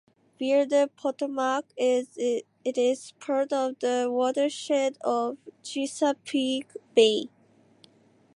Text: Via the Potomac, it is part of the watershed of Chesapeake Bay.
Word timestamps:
Via 0.39 0.65
the 0.65 0.89
Potomac, 0.95 1.63
it 1.77 2.07
is 2.63 3.11
part 3.19 3.53
of 3.53 3.77
the 3.77 4.07
watershed 4.09 4.97
of 5.03 5.37
Chesapeake 5.61 6.71
Bay. 6.95 7.29